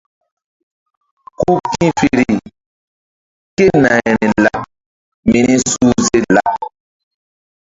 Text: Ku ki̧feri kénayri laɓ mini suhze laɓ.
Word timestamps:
Ku 1.39 1.49
ki̧feri 1.71 2.27
kénayri 3.55 4.27
laɓ 4.43 4.61
mini 5.29 5.55
suhze 5.69 6.17
laɓ. 6.35 6.61